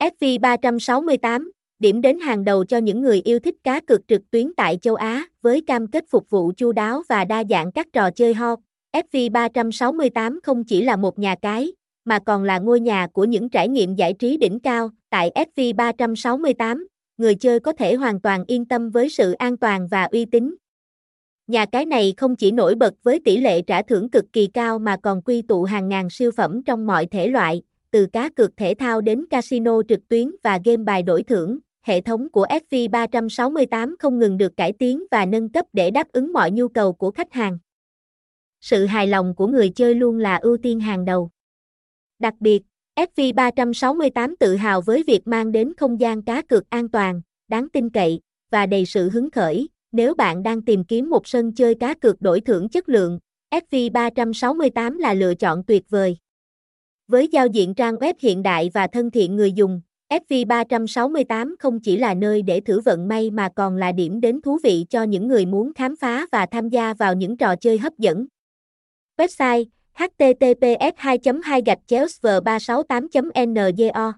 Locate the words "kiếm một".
50.84-51.28